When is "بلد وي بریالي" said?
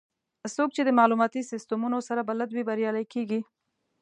2.29-3.05